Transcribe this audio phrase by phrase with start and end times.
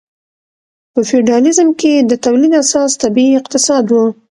[0.93, 3.95] په فیوډالیزم کې د تولید اساس طبیعي اقتصاد و.